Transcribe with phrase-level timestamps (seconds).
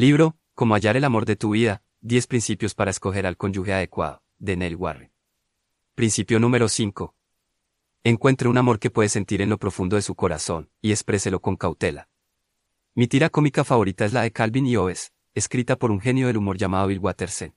[0.00, 4.22] Libro, Cómo hallar el amor de tu vida, 10 principios para escoger al cónyuge adecuado,
[4.38, 5.10] de Neil Warren.
[5.96, 7.16] Principio número 5.
[8.04, 11.56] Encuentre un amor que puede sentir en lo profundo de su corazón, y expréselo con
[11.56, 12.08] cautela.
[12.94, 16.36] Mi tira cómica favorita es la de Calvin y Oes, escrita por un genio del
[16.36, 17.56] humor llamado Bill Watterson.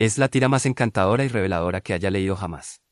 [0.00, 2.82] Es la tira más encantadora y reveladora que haya leído jamás.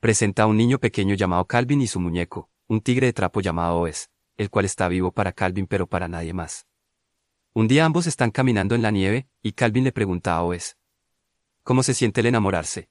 [0.00, 3.76] Presenta a un niño pequeño llamado Calvin y su muñeco, un tigre de trapo llamado
[3.78, 6.66] Oes, el cual está vivo para Calvin pero para nadie más.
[7.56, 10.76] Un día ambos están caminando en la nieve, y Calvin le pregunta a Oes.
[11.62, 12.90] ¿Cómo se siente el enamorarse?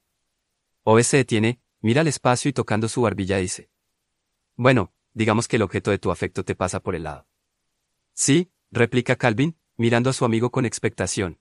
[0.82, 3.70] Oes se detiene, mira al espacio y tocando su barbilla dice.
[4.56, 7.28] Bueno, digamos que el objeto de tu afecto te pasa por el lado.
[8.14, 11.40] Sí, replica Calvin, mirando a su amigo con expectación.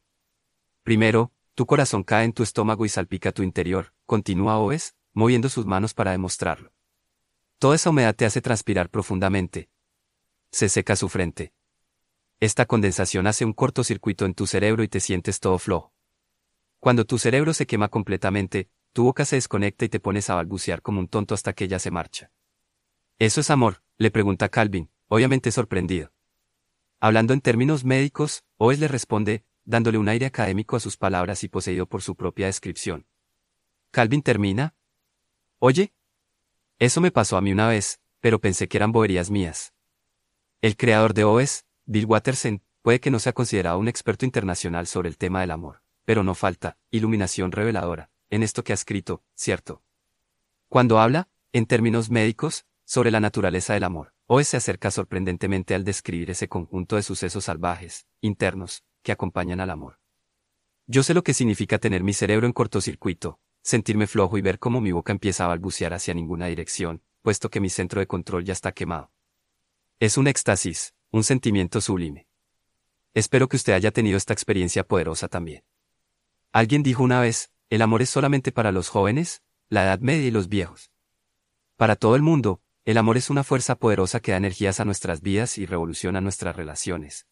[0.82, 5.64] Primero, tu corazón cae en tu estómago y salpica tu interior, continúa Oes, moviendo sus
[5.64, 6.74] manos para demostrarlo.
[7.58, 9.70] Toda esa humedad te hace transpirar profundamente.
[10.50, 11.54] Se seca su frente.
[12.40, 15.92] Esta condensación hace un cortocircuito en tu cerebro y te sientes todo flojo.
[16.80, 20.82] Cuando tu cerebro se quema completamente, tu boca se desconecta y te pones a balbucear
[20.82, 22.30] como un tonto hasta que ella se marcha.
[23.18, 23.82] ¿Eso es amor?
[23.96, 26.12] le pregunta Calvin, obviamente sorprendido.
[27.00, 31.48] Hablando en términos médicos, Oes le responde, dándole un aire académico a sus palabras y
[31.48, 33.06] poseído por su propia descripción.
[33.90, 34.74] Calvin termina.
[35.58, 35.92] Oye.
[36.78, 39.72] Eso me pasó a mí una vez, pero pensé que eran boberías mías.
[40.60, 45.08] El creador de OES, Bill Watterson, puede que no sea considerado un experto internacional sobre
[45.08, 49.82] el tema del amor, pero no falta, iluminación reveladora, en esto que ha escrito, ¿cierto?
[50.68, 55.84] Cuando habla, en términos médicos, sobre la naturaleza del amor, OES se acerca sorprendentemente al
[55.84, 59.98] describir ese conjunto de sucesos salvajes, internos, que acompañan al amor.
[60.86, 64.80] Yo sé lo que significa tener mi cerebro en cortocircuito, sentirme flojo y ver cómo
[64.80, 68.54] mi boca empieza a balbucear hacia ninguna dirección, puesto que mi centro de control ya
[68.54, 69.10] está quemado.
[70.00, 72.26] Es un éxtasis, un sentimiento sublime.
[73.14, 75.62] Espero que usted haya tenido esta experiencia poderosa también.
[76.50, 80.32] Alguien dijo una vez, el amor es solamente para los jóvenes, la edad media y
[80.32, 80.90] los viejos.
[81.76, 85.20] Para todo el mundo, el amor es una fuerza poderosa que da energías a nuestras
[85.20, 87.28] vidas y revoluciona nuestras relaciones.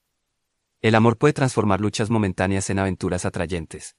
[0.81, 3.97] El amor puede transformar luchas momentáneas en aventuras atrayentes.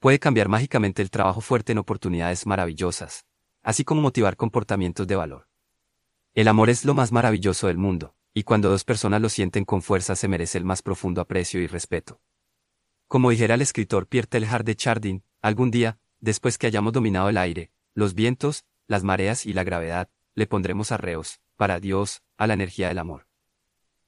[0.00, 3.26] Puede cambiar mágicamente el trabajo fuerte en oportunidades maravillosas,
[3.62, 5.46] así como motivar comportamientos de valor.
[6.34, 9.82] El amor es lo más maravilloso del mundo, y cuando dos personas lo sienten con
[9.82, 12.20] fuerza se merece el más profundo aprecio y respeto.
[13.08, 17.36] Como dijera el escritor Pierre Teilhard de Chardin, algún día, después que hayamos dominado el
[17.36, 22.54] aire, los vientos, las mareas y la gravedad, le pondremos arreos, para Dios, a la
[22.54, 23.26] energía del amor.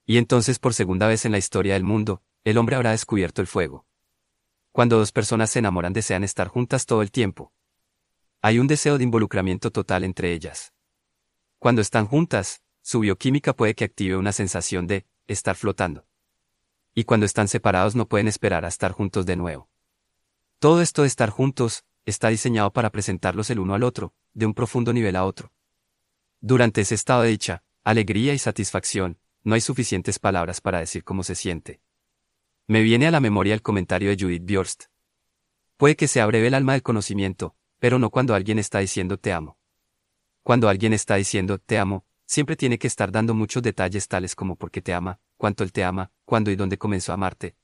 [0.06, 3.48] Y entonces por segunda vez en la historia del mundo, el hombre habrá descubierto el
[3.48, 3.84] fuego.
[4.70, 7.52] Cuando dos personas se enamoran desean estar juntas todo el tiempo.
[8.42, 10.72] Hay un deseo de involucramiento total entre ellas.
[11.58, 16.06] Cuando están juntas, su bioquímica puede que active una sensación de estar flotando.
[16.94, 19.68] Y cuando están separados no pueden esperar a estar juntos de nuevo.
[20.58, 24.54] Todo esto de estar juntos, está diseñado para presentarlos el uno al otro, de un
[24.54, 25.52] profundo nivel a otro.
[26.40, 31.22] Durante ese estado de dicha, alegría y satisfacción, no hay suficientes palabras para decir cómo
[31.22, 31.80] se siente.
[32.66, 34.84] Me viene a la memoria el comentario de Judith Bjorst.
[35.76, 39.32] Puede que sea breve el alma del conocimiento, pero no cuando alguien está diciendo te
[39.32, 39.58] amo.
[40.42, 44.54] Cuando alguien está diciendo te amo, siempre tiene que estar dando muchos detalles tales como
[44.54, 47.56] por qué te ama, cuánto él te ama, cuándo y dónde comenzó a amarte.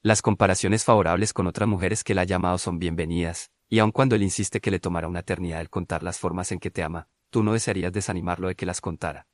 [0.00, 4.14] Las comparaciones favorables con otras mujeres que la ha llamado son bienvenidas, y aun cuando
[4.14, 7.08] él insiste que le tomará una eternidad el contar las formas en que te ama,
[7.30, 9.26] tú no desearías desanimarlo de que las contara.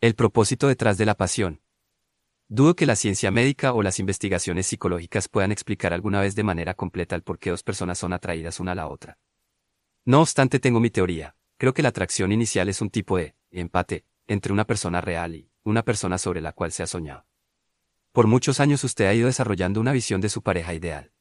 [0.00, 1.60] El propósito detrás de la pasión.
[2.48, 6.72] Dudo que la ciencia médica o las investigaciones psicológicas puedan explicar alguna vez de manera
[6.72, 9.18] completa el por qué dos personas son atraídas una a la otra.
[10.06, 11.36] No obstante, tengo mi teoría.
[11.58, 15.50] Creo que la atracción inicial es un tipo de empate entre una persona real y
[15.62, 17.26] una persona sobre la cual se ha soñado.
[18.12, 21.12] Por muchos años usted ha ido desarrollando una visión de su pareja ideal.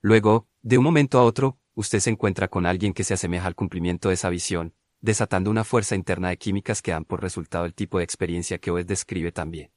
[0.00, 3.54] Luego, de un momento a otro, usted se encuentra con alguien que se asemeja al
[3.54, 7.74] cumplimiento de esa visión, desatando una fuerza interna de químicas que dan por resultado el
[7.74, 9.70] tipo de experiencia que Oed describe también.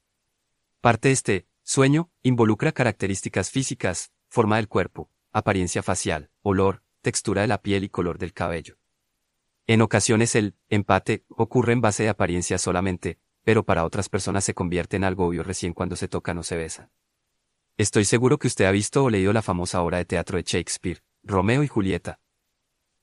[0.80, 7.62] Parte este sueño involucra características físicas, forma del cuerpo, apariencia facial, olor, textura de la
[7.62, 8.78] piel y color del cabello.
[9.72, 14.52] En ocasiones el empate ocurre en base de apariencia solamente, pero para otras personas se
[14.52, 16.90] convierte en algo obvio recién cuando se tocan o se besan.
[17.78, 21.02] Estoy seguro que usted ha visto o leído la famosa obra de teatro de Shakespeare,
[21.22, 22.20] Romeo y Julieta,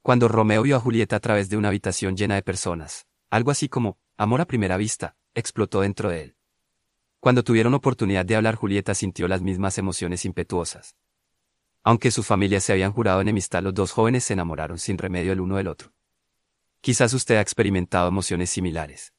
[0.04, 3.68] cuando Romeo vio a Julieta a través de una habitación llena de personas, algo así
[3.68, 6.36] como, amor a primera vista, explotó dentro de él.
[7.19, 10.95] Cuando tuvieron oportunidad de hablar Julieta sintió las mismas emociones impetuosas.
[11.81, 15.42] Aunque sus familias se habían jurado enemistad, los dos jóvenes se enamoraron sin remedio el
[15.42, 15.94] uno del otro.
[16.81, 19.14] Quizás usted ha experimentado emociones similares.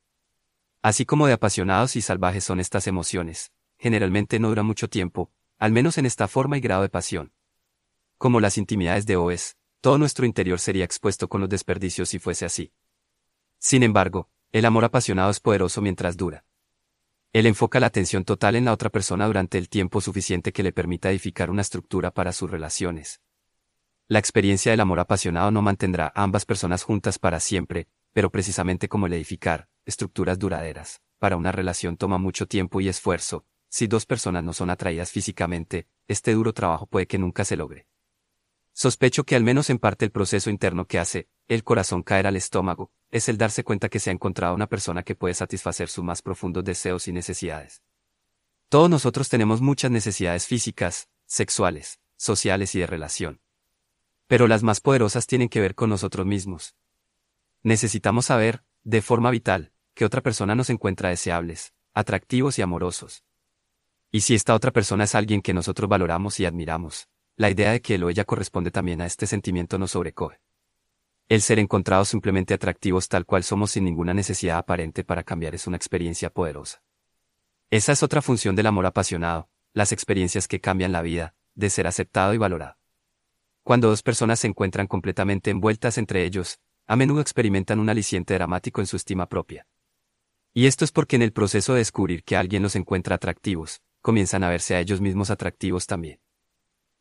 [0.82, 5.72] Así como de apasionados y salvajes son estas emociones, generalmente no dura mucho tiempo, al
[5.72, 7.32] menos en esta forma y grado de pasión.
[8.16, 12.46] Como las intimidades de Oes, todo nuestro interior sería expuesto con los desperdicios si fuese
[12.46, 12.72] así.
[13.58, 16.44] Sin embargo, el amor apasionado es poderoso mientras dura.
[17.32, 20.72] Él enfoca la atención total en la otra persona durante el tiempo suficiente que le
[20.72, 23.20] permita edificar una estructura para sus relaciones.
[24.10, 28.88] La experiencia del amor apasionado no mantendrá a ambas personas juntas para siempre, pero precisamente
[28.88, 34.06] como el edificar, estructuras duraderas, para una relación toma mucho tiempo y esfuerzo, si dos
[34.06, 37.86] personas no son atraídas físicamente, este duro trabajo puede que nunca se logre.
[38.72, 42.34] Sospecho que al menos en parte el proceso interno que hace el corazón caer al
[42.34, 46.02] estómago es el darse cuenta que se ha encontrado una persona que puede satisfacer sus
[46.02, 47.80] más profundos deseos y necesidades.
[48.70, 53.40] Todos nosotros tenemos muchas necesidades físicas, sexuales, sociales y de relación.
[54.30, 56.76] Pero las más poderosas tienen que ver con nosotros mismos.
[57.64, 63.24] Necesitamos saber, de forma vital, que otra persona nos encuentra deseables, atractivos y amorosos.
[64.12, 67.82] Y si esta otra persona es alguien que nosotros valoramos y admiramos, la idea de
[67.82, 70.38] que él o ella corresponde también a este sentimiento nos sobrecoge.
[71.28, 75.66] El ser encontrados simplemente atractivos tal cual somos sin ninguna necesidad aparente para cambiar es
[75.66, 76.84] una experiencia poderosa.
[77.68, 81.88] Esa es otra función del amor apasionado, las experiencias que cambian la vida, de ser
[81.88, 82.79] aceptado y valorado.
[83.62, 88.80] Cuando dos personas se encuentran completamente envueltas entre ellos, a menudo experimentan un aliciente dramático
[88.80, 89.66] en su estima propia.
[90.52, 94.42] Y esto es porque en el proceso de descubrir que alguien los encuentra atractivos, comienzan
[94.42, 96.20] a verse a ellos mismos atractivos también.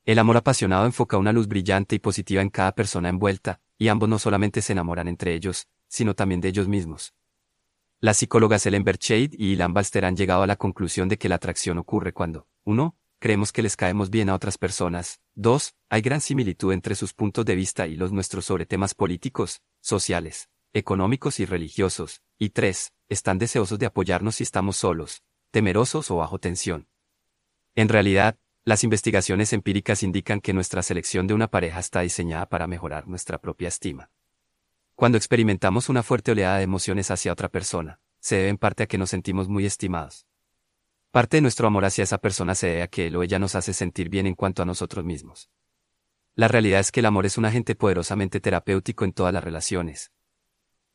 [0.05, 4.09] El amor apasionado enfoca una luz brillante y positiva en cada persona envuelta, y ambos
[4.09, 7.13] no solamente se enamoran entre ellos, sino también de ellos mismos.
[7.99, 11.35] Las psicólogas Ellen Bercheid y Ilan Balster han llegado a la conclusión de que la
[11.35, 12.95] atracción ocurre cuando, 1.
[13.21, 15.19] Creemos que les caemos bien a otras personas.
[15.35, 15.75] 2.
[15.89, 20.49] Hay gran similitud entre sus puntos de vista y los nuestros sobre temas políticos, sociales,
[20.71, 22.21] económicos y religiosos.
[22.37, 22.93] Y 3.
[23.09, 25.21] Están deseosos de apoyarnos si estamos solos,
[25.51, 26.87] temerosos o bajo tensión.
[27.75, 32.67] En realidad, las investigaciones empíricas indican que nuestra selección de una pareja está diseñada para
[32.67, 34.11] mejorar nuestra propia estima.
[34.95, 38.87] Cuando experimentamos una fuerte oleada de emociones hacia otra persona, se debe en parte a
[38.87, 40.28] que nos sentimos muy estimados.
[41.11, 43.55] Parte de nuestro amor hacia esa persona se debe a que él o ella nos
[43.55, 45.49] hace sentir bien en cuanto a nosotros mismos.
[46.35, 50.11] La realidad es que el amor es un agente poderosamente terapéutico en todas las relaciones.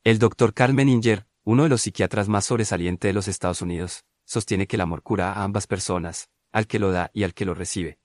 [0.05, 4.69] El doctor Carl Menninger, uno de los psiquiatras más sobresalientes de los Estados Unidos, sostiene
[4.69, 7.55] que el amor cura a ambas personas, al que lo da y al que lo
[7.55, 7.99] recibe.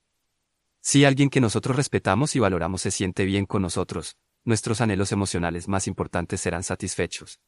[0.80, 5.68] Si alguien que nosotros respetamos y valoramos se siente bien con nosotros, nuestros anhelos emocionales
[5.68, 7.38] más importantes serán satisfechos.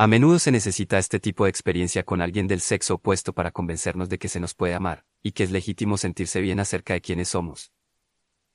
[0.00, 4.08] A menudo se necesita este tipo de experiencia con alguien del sexo opuesto para convencernos
[4.08, 7.28] de que se nos puede amar, y que es legítimo sentirse bien acerca de quienes
[7.28, 7.70] somos.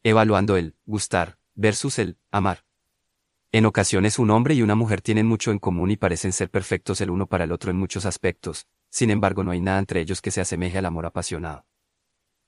[0.02, 2.66] Evaluando el gustar versus el amar.
[3.52, 7.00] En ocasiones un hombre y una mujer tienen mucho en común y parecen ser perfectos
[7.02, 10.24] el uno para el otro en muchos aspectos, sin embargo no hay nada entre ellos
[10.24, 11.68] que se asemeje al amor apasionado.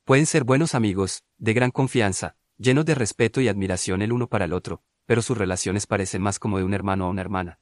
[0.06, 4.46] Pueden ser buenos amigos, de gran confianza, llenos de respeto y admiración el uno para
[4.46, 7.60] el otro, pero sus relaciones parecen más como de un hermano o una hermana.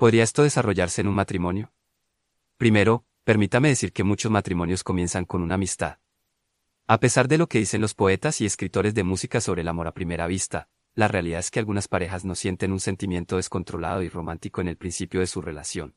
[0.00, 1.74] ¿Podría esto desarrollarse en un matrimonio?
[2.56, 5.98] Primero, permítame decir que muchos matrimonios comienzan con una amistad.
[6.86, 9.88] A pesar de lo que dicen los poetas y escritores de música sobre el amor
[9.88, 14.08] a primera vista, la realidad es que algunas parejas no sienten un sentimiento descontrolado y
[14.08, 15.94] romántico en el principio de su relación.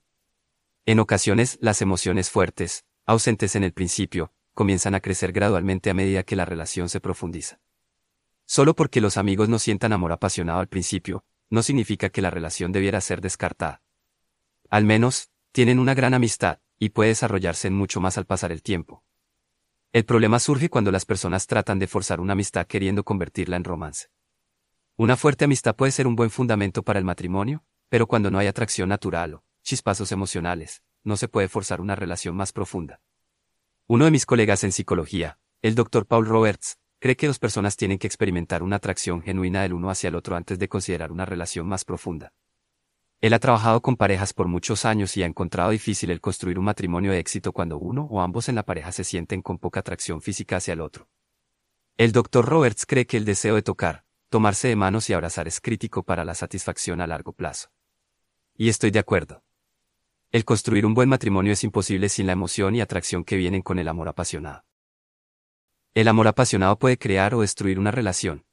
[0.85, 6.23] En ocasiones, las emociones fuertes, ausentes en el principio, comienzan a crecer gradualmente a medida
[6.23, 7.61] que la relación se profundiza.
[8.43, 12.73] Solo porque los amigos no sientan amor apasionado al principio, no significa que la relación
[12.73, 13.82] debiera ser descartada.
[14.73, 18.63] Al menos, tienen una gran amistad, y puede desarrollarse en mucho más al pasar el
[18.63, 19.03] tiempo.
[19.91, 24.07] El problema surge cuando las personas tratan de forzar una amistad queriendo convertirla en romance.
[24.95, 28.47] Una fuerte amistad puede ser un buen fundamento para el matrimonio, pero cuando no hay
[28.47, 32.99] atracción natural o, chispazos emocionales, no se puede forzar una relación más profunda.
[33.85, 36.07] Uno de mis colegas en psicología, el Dr.
[36.07, 40.07] Paul Roberts, cree que dos personas tienen que experimentar una atracción genuina del uno hacia
[40.07, 42.33] el otro antes de considerar una relación más profunda.
[43.23, 46.65] Él ha trabajado con parejas por muchos años y ha encontrado difícil el construir un
[46.65, 50.21] matrimonio de éxito cuando uno o ambos en la pareja se sienten con poca atracción
[50.21, 51.07] física hacia el otro.
[51.95, 52.43] El Dr.
[52.43, 56.25] Roberts cree que el deseo de tocar, tomarse de manos y abrazar es crítico para
[56.25, 57.69] la satisfacción a largo plazo.
[58.57, 59.41] Y estoy de acuerdo.
[60.29, 63.79] El construir un buen matrimonio es imposible sin la emoción y atracción que vienen con
[63.79, 64.65] el amor apasionado.
[65.93, 68.43] El amor apasionado puede crear o destruir una relación.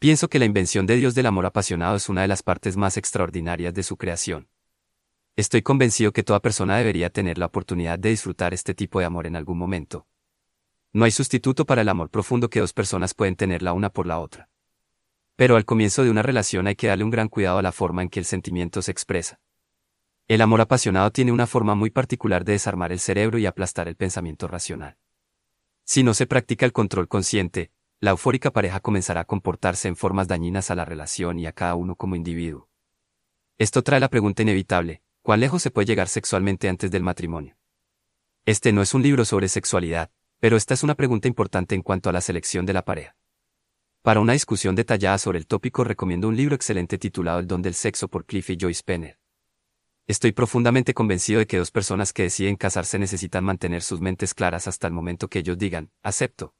[0.00, 2.96] Pienso que la invención de Dios del amor apasionado es una de las partes más
[2.96, 4.48] extraordinarias de su creación.
[5.36, 9.26] Estoy convencido que toda persona debería tener la oportunidad de disfrutar este tipo de amor
[9.26, 10.06] en algún momento.
[10.94, 14.06] No hay sustituto para el amor profundo que dos personas pueden tener la una por
[14.06, 14.48] la otra.
[15.36, 18.00] Pero al comienzo de una relación hay que darle un gran cuidado a la forma
[18.00, 19.38] en que el sentimiento se expresa.
[20.28, 23.96] El amor apasionado tiene una forma muy particular de desarmar el cerebro y aplastar el
[23.96, 24.96] pensamiento racional.
[25.84, 30.26] Si no se practica el control consciente, la eufórica pareja comenzará a comportarse en formas
[30.26, 32.70] dañinas a la relación y a cada uno como individuo.
[33.58, 37.58] Esto trae la pregunta inevitable, ¿cuán lejos se puede llegar sexualmente antes del matrimonio?
[38.46, 42.08] Este no es un libro sobre sexualidad, pero esta es una pregunta importante en cuanto
[42.08, 43.16] a la selección de la pareja.
[44.00, 47.74] Para una discusión detallada sobre el tópico recomiendo un libro excelente titulado El don del
[47.74, 49.18] sexo por Cliff y Joyce Penner.
[50.06, 54.66] Estoy profundamente convencido de que dos personas que deciden casarse necesitan mantener sus mentes claras
[54.66, 56.54] hasta el momento que ellos digan, acepto.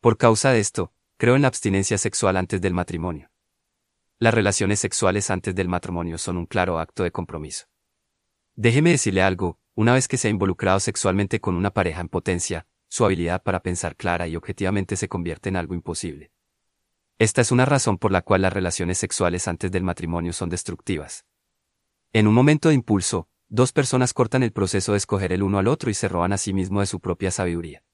[0.00, 3.30] Por causa de esto, creo en la abstinencia sexual antes del matrimonio.
[4.18, 7.66] Las relaciones sexuales antes del matrimonio son un claro acto de compromiso.
[8.54, 12.66] Déjeme decirle algo, una vez que se ha involucrado sexualmente con una pareja en potencia,
[12.88, 16.32] su habilidad para pensar clara y objetivamente se convierte en algo imposible.
[17.18, 21.26] Esta es una razón por la cual las relaciones sexuales antes del matrimonio son destructivas.
[22.14, 25.68] En un momento de impulso, dos personas cortan el proceso de escoger el uno al
[25.68, 27.84] otro y se roban a sí mismo de su propia sabiduría.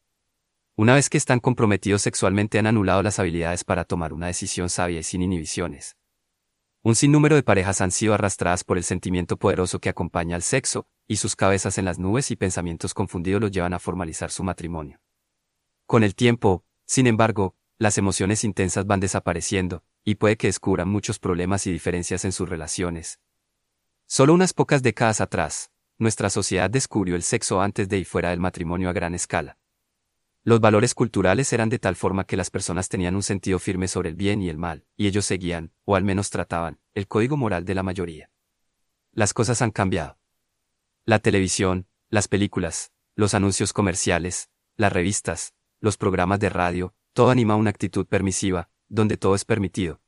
[0.76, 5.00] Una vez que están comprometidos sexualmente han anulado las habilidades para tomar una decisión sabia
[5.00, 5.96] y sin inhibiciones.
[6.82, 10.86] Un sinnúmero de parejas han sido arrastradas por el sentimiento poderoso que acompaña al sexo,
[11.08, 15.00] y sus cabezas en las nubes y pensamientos confundidos los llevan a formalizar su matrimonio.
[15.86, 21.18] Con el tiempo, sin embargo, las emociones intensas van desapareciendo, y puede que descubran muchos
[21.18, 23.18] problemas y diferencias en sus relaciones,
[24.08, 28.38] Solo unas pocas décadas atrás, nuestra sociedad descubrió el sexo antes de y fuera del
[28.38, 29.58] matrimonio a gran escala.
[30.46, 34.10] Los valores culturales eran de tal forma que las personas tenían un sentido firme sobre
[34.10, 37.64] el bien y el mal, y ellos seguían, o al menos trataban, el código moral
[37.64, 38.30] de la mayoría.
[39.10, 40.20] Las cosas han cambiado.
[41.04, 47.56] La televisión, las películas, los anuncios comerciales, las revistas, los programas de radio, todo anima
[47.56, 50.00] una actitud permisiva, donde todo es permitido,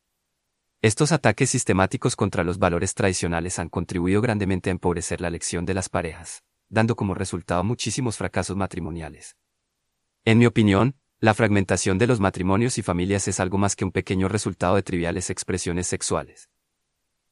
[0.83, 5.75] estos ataques sistemáticos contra los valores tradicionales han contribuido grandemente a empobrecer la elección de
[5.75, 9.37] las parejas, dando como resultado muchísimos fracasos matrimoniales.
[10.29, 13.93] En mi opinión, la fragmentación de los matrimonios y familias es algo más que un
[13.93, 16.51] pequeño resultado de triviales expresiones sexuales.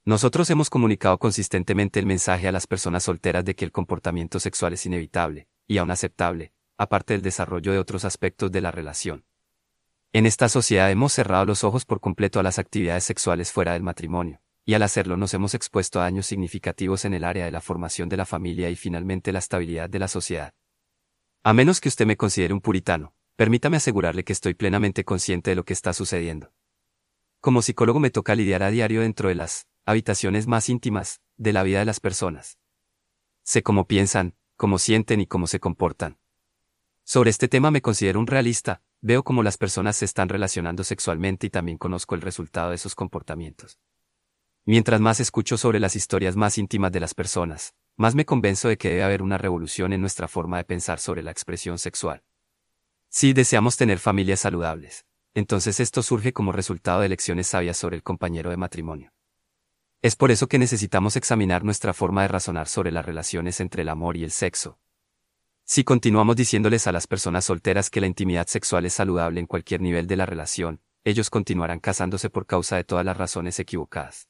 [0.06, 4.72] Nosotros hemos comunicado consistentemente el mensaje a las personas solteras de que el comportamiento sexual
[4.72, 9.26] es inevitable, y aún aceptable, aparte del desarrollo de otros aspectos de la relación.
[10.14, 13.82] En esta sociedad hemos cerrado los ojos por completo a las actividades sexuales fuera del
[13.82, 17.60] matrimonio, y al hacerlo nos hemos expuesto a daños significativos en el área de la
[17.60, 20.54] formación de la familia y finalmente la estabilidad de la sociedad.
[21.46, 25.54] A menos que usted me considere un puritano, permítame asegurarle que estoy plenamente consciente de
[25.54, 26.52] lo que está sucediendo.
[27.40, 31.62] Como psicólogo me toca lidiar a diario dentro de las habitaciones más íntimas de la
[31.62, 32.58] vida de las personas.
[33.44, 36.18] Sé cómo piensan, cómo sienten y cómo se comportan.
[37.04, 41.46] Sobre este tema me considero un realista, Veo cómo las personas se están relacionando sexualmente
[41.46, 43.78] y también conozco el resultado de esos comportamientos.
[44.64, 48.78] Mientras más escucho sobre las historias más íntimas de las personas, más me convenzo de
[48.78, 52.22] que debe haber una revolución en nuestra forma de pensar sobre la expresión sexual.
[53.08, 58.02] Si deseamos tener familias saludables, entonces esto surge como resultado de elecciones sabias sobre el
[58.02, 59.12] compañero de matrimonio.
[60.02, 63.88] Es por eso que necesitamos examinar nuestra forma de razonar sobre las relaciones entre el
[63.88, 64.78] amor y el sexo,
[65.68, 69.80] si continuamos diciéndoles a las personas solteras que la intimidad sexual es saludable en cualquier
[69.80, 74.28] nivel de la relación, ellos continuarán casándose por causa de todas las razones equivocadas.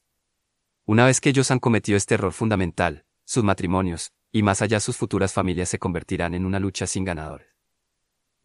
[0.85, 4.95] Una vez que ellos han cometido este error fundamental, sus matrimonios, y más allá sus
[4.95, 7.47] futuras familias se convertirán en una lucha sin ganadores.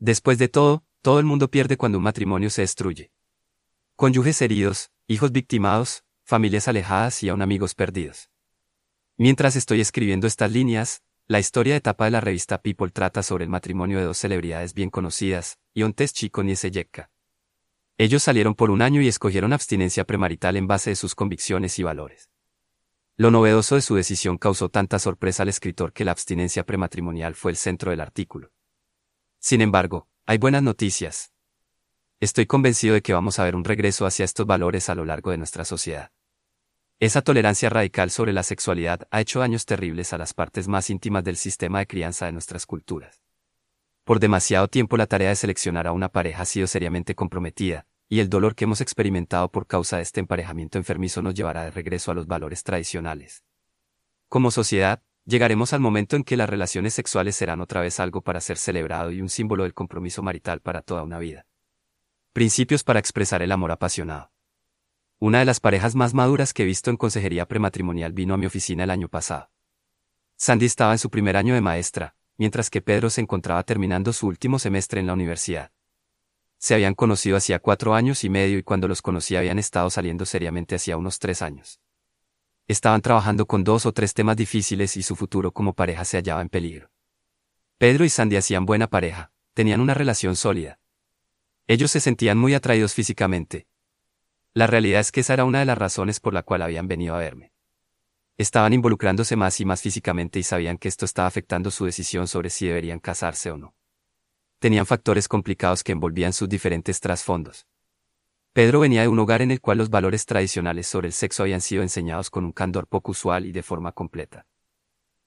[0.01, 3.12] Después de todo, todo el mundo pierde cuando un matrimonio se destruye.
[3.95, 8.29] Cónyuges heridos, hijos victimados, familias alejadas y aún amigos perdidos.
[9.17, 13.45] Mientras estoy escribiendo estas líneas, la historia de etapa de la revista People trata sobre
[13.45, 17.12] el matrimonio de dos celebridades bien conocidas, Iontes Chico y Seyeka.
[17.99, 21.85] Ellos salieron por un año y escogieron abstinencia premarital en base de sus convicciones y
[21.85, 22.32] valores.
[23.16, 27.50] Lo novedoso de su decisión causó tanta sorpresa al escritor que la abstinencia prematrimonial fue
[27.50, 28.52] el centro del artículo.
[29.38, 31.33] Sin embargo, hay buenas noticias.
[32.21, 35.31] Estoy convencido de que vamos a ver un regreso hacia estos valores a lo largo
[35.31, 36.11] de nuestra sociedad.
[37.00, 41.25] Esa tolerancia radical sobre la sexualidad ha hecho daños terribles a las partes más íntimas
[41.25, 43.23] del sistema de crianza de nuestras culturas.
[44.04, 48.21] Por demasiado tiempo la tarea de seleccionar a una pareja ha sido seriamente comprometida, y
[48.21, 52.11] el dolor que hemos experimentado por causa de este emparejamiento enfermizo nos llevará de regreso
[52.11, 53.42] a los valores tradicionales.
[54.28, 58.42] Como sociedad, llegaremos al momento en que las relaciones sexuales serán otra vez algo para
[58.42, 61.47] ser celebrado y un símbolo del compromiso marital para toda una vida.
[62.35, 64.31] Principios para expresar el amor apasionado.
[65.19, 68.45] Una de las parejas más maduras que he visto en consejería prematrimonial vino a mi
[68.45, 69.49] oficina el año pasado.
[70.37, 74.26] Sandy estaba en su primer año de maestra, mientras que Pedro se encontraba terminando su
[74.26, 75.73] último semestre en la universidad.
[76.62, 80.25] Se habían conocido hacía cuatro años y medio y cuando los conocí habían estado saliendo
[80.25, 81.81] seriamente hacía unos tres años.
[82.69, 86.40] estaban trabajando con dos o tres temas difíciles y su futuro como pareja se hallaba
[86.40, 86.88] en peligro.
[87.78, 90.78] Pedro y Sandy hacían buena pareja, tenían una relación sólida.
[91.66, 93.66] Ellos se sentían muy atraídos físicamente.
[94.54, 97.16] La realidad es que esa era una de las razones por la cual habían venido
[97.16, 97.52] a verme.
[98.38, 102.50] Estaban involucrándose más y más físicamente y sabían que esto estaba afectando su decisión sobre
[102.50, 103.75] si deberían casarse o no.
[104.62, 107.66] Tenían factores complicados que envolvían sus diferentes trasfondos.
[108.52, 111.61] Pedro venía de un hogar en el cual los valores tradicionales sobre el sexo habían
[111.61, 114.47] sido enseñados con un candor poco usual y de forma completa.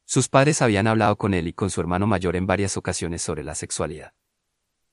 [0.06, 3.44] Sus padres habían hablado con él y con su hermano mayor en varias ocasiones sobre
[3.44, 4.14] la sexualidad.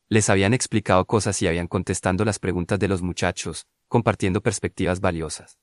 [0.08, 5.60] Les habían explicado cosas y habían contestando las preguntas de los muchachos, compartiendo perspectivas valiosas.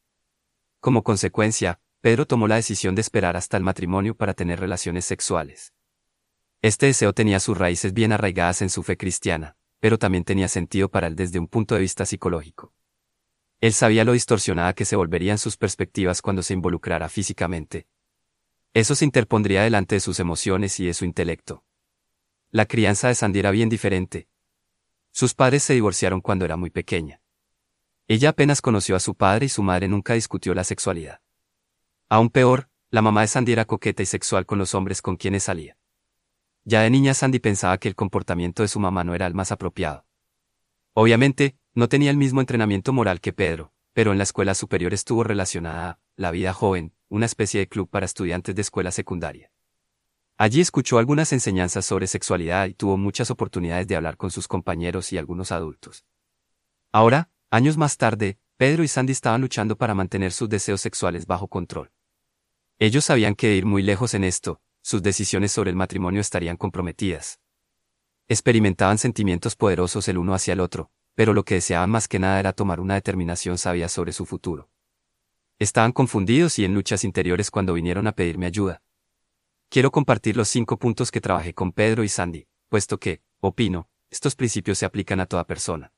[0.79, 5.73] Como consecuencia, Pedro tomó la decisión de esperar hasta el matrimonio para tener relaciones sexuales.
[6.61, 10.89] Este deseo tenía sus raíces bien arraigadas en su fe cristiana, pero también tenía sentido
[10.89, 12.73] para él desde un punto de vista psicológico.
[13.61, 17.87] Él sabía lo distorsionada que se volverían sus perspectivas cuando se involucrara físicamente.
[18.73, 21.63] Eso se interpondría delante de sus emociones y de su intelecto.
[22.51, 24.27] La crianza de Sandy era bien diferente.
[25.11, 27.21] Sus padres se divorciaron cuando era muy pequeña.
[28.07, 31.21] Ella apenas conoció a su padre y su madre nunca discutió la sexualidad.
[32.09, 35.43] Aún peor, la mamá de Sandy era coqueta y sexual con los hombres con quienes
[35.43, 35.78] salía.
[36.65, 39.51] Ya de niña Sandy pensaba que el comportamiento de su mamá no era el más
[39.51, 40.05] apropiado.
[40.93, 45.23] Obviamente, no tenía el mismo entrenamiento moral que Pedro, pero en la escuela superior estuvo
[45.23, 49.51] relacionada la vida joven, una especie de club para estudiantes de escuela secundaria.
[50.37, 55.11] Allí escuchó algunas enseñanzas sobre sexualidad y tuvo muchas oportunidades de hablar con sus compañeros
[55.11, 56.05] y algunos adultos.
[56.91, 61.47] Ahora, años más tarde, Pedro y Sandy estaban luchando para mantener sus deseos sexuales bajo
[61.47, 61.91] control.
[62.77, 67.39] Ellos sabían que ir muy lejos en esto, sus decisiones sobre el matrimonio estarían comprometidas.
[68.27, 72.39] Experimentaban sentimientos poderosos el uno hacia el otro, pero lo que deseaban más que nada
[72.39, 74.69] era tomar una determinación sabia sobre su futuro.
[75.57, 78.81] Estaban confundidos y en luchas interiores cuando vinieron a pedirme ayuda.
[79.67, 84.35] Quiero compartir los cinco puntos que trabajé con Pedro y Sandy, puesto que, opino, estos
[84.35, 85.91] principios se aplican a toda persona.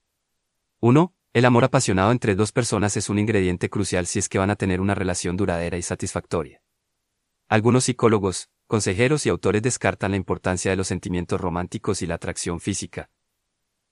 [0.79, 1.13] 1.
[1.33, 4.55] El amor apasionado entre dos personas es un ingrediente crucial si es que van a
[4.55, 6.61] tener una relación duradera y satisfactoria.
[7.47, 12.61] Algunos psicólogos, consejeros y autores descartan la importancia de los sentimientos románticos y la atracción
[12.61, 13.09] física.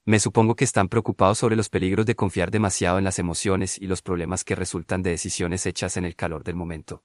[0.06, 3.88] Me supongo que están preocupados sobre los peligros de confiar demasiado en las emociones y
[3.88, 7.04] los problemas que resultan de decisiones hechas en el calor del momento.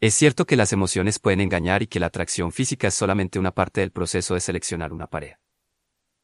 [0.00, 3.50] Es cierto que las emociones pueden engañar y que la atracción física es solamente una
[3.50, 5.38] parte del proceso de seleccionar una pareja.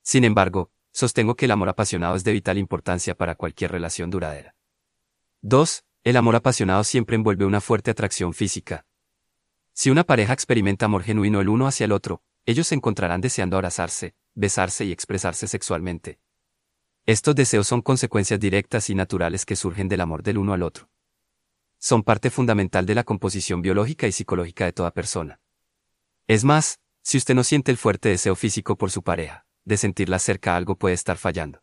[0.01, 4.57] Sin embargo, sostengo que el amor apasionado es de vital importancia para cualquier relación duradera.
[5.43, 5.85] 2.
[6.05, 8.87] El amor apasionado siempre envuelve una fuerte atracción física,
[9.75, 13.57] si una pareja experimenta amor genuino el uno hacia el otro, ellos se encontrarán deseando
[13.57, 16.21] abrazarse, besarse y expresarse sexualmente.
[17.07, 20.89] Estos deseos son consecuencias directas y naturales que surgen del amor del uno al otro.
[21.79, 25.41] Son parte fundamental de la composición biológica y psicológica de toda persona.
[26.29, 30.19] Es más, si usted no siente el fuerte deseo físico por su pareja, de sentirla
[30.19, 31.63] cerca algo puede estar fallando.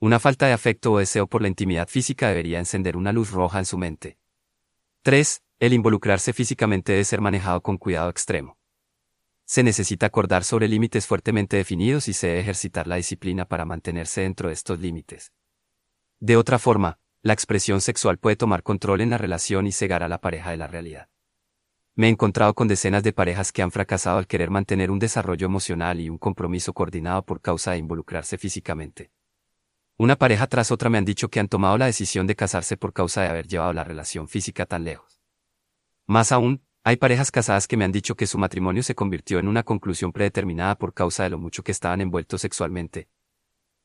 [0.00, 3.60] Una falta de afecto o deseo por la intimidad física debería encender una luz roja
[3.60, 4.18] en su mente.
[5.02, 5.42] 3.
[5.62, 8.58] El involucrarse físicamente debe ser manejado con cuidado extremo.
[9.44, 14.22] Se necesita acordar sobre límites fuertemente definidos y se debe ejercitar la disciplina para mantenerse
[14.22, 15.32] dentro de estos límites.
[16.18, 20.08] De otra forma, la expresión sexual puede tomar control en la relación y cegar a
[20.08, 21.08] la pareja de la realidad.
[21.94, 25.46] Me he encontrado con decenas de parejas que han fracasado al querer mantener un desarrollo
[25.46, 29.12] emocional y un compromiso coordinado por causa de involucrarse físicamente.
[29.96, 32.92] Una pareja tras otra me han dicho que han tomado la decisión de casarse por
[32.92, 35.11] causa de haber llevado la relación física tan lejos.
[36.12, 39.48] Más aún, hay parejas casadas que me han dicho que su matrimonio se convirtió en
[39.48, 43.08] una conclusión predeterminada por causa de lo mucho que estaban envueltos sexualmente.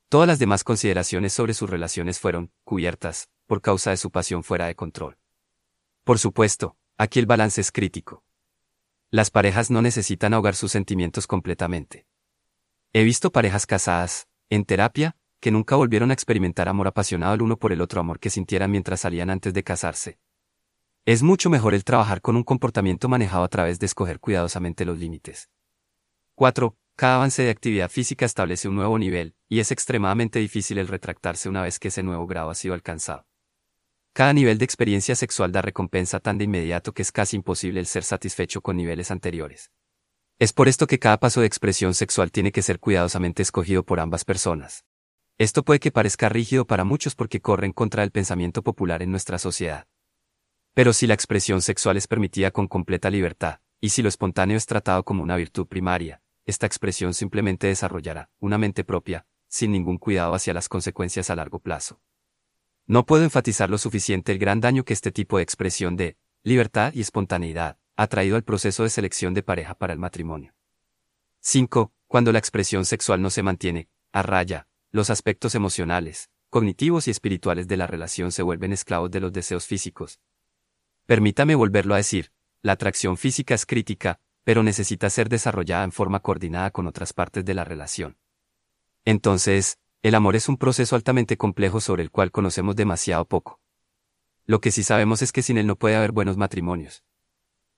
[0.10, 4.66] Todas las demás consideraciones sobre sus relaciones fueron cubiertas, por causa de su pasión fuera
[4.66, 5.18] de control.
[6.04, 8.26] Por supuesto, aquí el balance es crítico.
[9.10, 12.08] Las parejas no necesitan ahogar sus sentimientos completamente.
[12.92, 17.58] He visto parejas casadas, en terapia, que nunca volvieron a experimentar amor apasionado el uno
[17.58, 20.20] por el otro amor que sintieran mientras salían antes de casarse.
[21.08, 25.00] Es mucho mejor el trabajar con un comportamiento manejado a través de escoger cuidadosamente los
[25.00, 25.50] límites.
[26.36, 26.76] 4.
[26.98, 31.48] Cada avance de actividad física establece un nuevo nivel, y es extremadamente difícil el retractarse
[31.48, 33.26] una vez que ese nuevo grado ha sido alcanzado.
[34.12, 37.86] Cada nivel de experiencia sexual da recompensa tan de inmediato que es casi imposible el
[37.86, 39.72] ser satisfecho con niveles anteriores.
[40.40, 44.02] Es por esto que cada paso de expresión sexual tiene que ser cuidadosamente escogido por
[44.02, 44.84] ambas personas.
[45.38, 49.12] Esto puede que parezca rígido para muchos porque corre en contra del pensamiento popular en
[49.12, 49.88] nuestra sociedad.
[50.78, 54.68] Pero si la expresión sexual es permitida con completa libertad, y si lo espontáneo es
[54.68, 60.36] tratado como una virtud primaria, esta expresión simplemente desarrollará una mente propia, sin ningún cuidado
[60.36, 62.00] hacia las consecuencias a largo plazo.
[62.86, 66.94] No puedo enfatizar lo suficiente el gran daño que este tipo de expresión de libertad
[66.94, 70.54] y espontaneidad, atraído al proceso de selección de pareja para el matrimonio.
[71.40, 71.92] 5.
[72.06, 77.68] Cuando la expresión sexual no se mantiene, a raya, los aspectos emocionales, cognitivos y espirituales
[77.68, 80.20] de la relación se vuelven esclavos de los deseos físicos.
[81.08, 86.20] Permítame volverlo a decir, la atracción física es crítica, pero necesita ser desarrollada en forma
[86.20, 88.18] coordinada con otras partes de la relación.
[89.06, 93.62] Entonces, el amor es un proceso altamente complejo sobre el cual conocemos demasiado poco.
[94.46, 97.06] Lo que sí sabemos es que sin él no puede haber buenos matrimonios.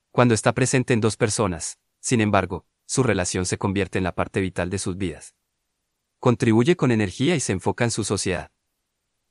[0.09, 4.41] Cuando está presente en dos personas, sin embargo, su relación se convierte en la parte
[4.41, 5.35] vital de sus vidas.
[6.17, 8.51] Contribuye con energía y se enfoca en su sociedad.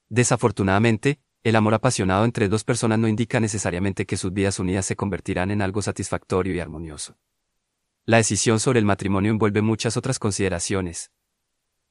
[0.08, 4.96] Desafortunadamente, el amor apasionado entre dos personas no indica necesariamente que sus vidas unidas se
[4.96, 7.16] convertirán en algo satisfactorio y armonioso.
[8.04, 11.12] La decisión sobre el matrimonio envuelve muchas otras consideraciones.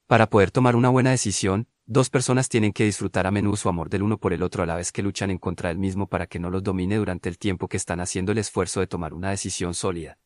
[0.06, 3.88] Para poder tomar una buena decisión, dos personas tienen que disfrutar a menudo su amor
[3.88, 6.26] del uno por el otro a la vez que luchan en contra del mismo para
[6.26, 9.30] que no los domine durante el tiempo que están haciendo el esfuerzo de tomar una
[9.30, 10.18] decisión sólida.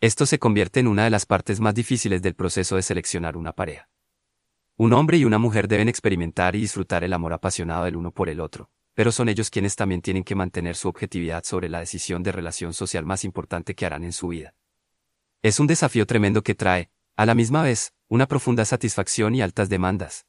[0.00, 3.52] Esto se convierte en una de las partes más difíciles del proceso de seleccionar una
[3.52, 3.91] pareja.
[4.76, 8.30] Un hombre y una mujer deben experimentar y disfrutar el amor apasionado del uno por
[8.30, 12.22] el otro, pero son ellos quienes también tienen que mantener su objetividad sobre la decisión
[12.22, 14.54] de relación social más importante que harán en su vida.
[15.42, 19.68] Es un desafío tremendo que trae, a la misma vez, una profunda satisfacción y altas
[19.68, 20.26] demandas.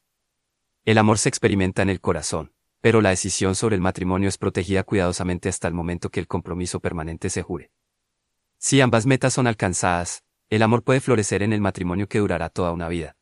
[0.84, 2.52] El amor se experimenta en el corazón,
[2.82, 6.80] pero la decisión sobre el matrimonio es protegida cuidadosamente hasta el momento que el compromiso
[6.80, 7.70] permanente se jure.
[8.58, 12.72] Si ambas metas son alcanzadas, el amor puede florecer en el matrimonio que durará toda
[12.72, 13.16] una vida,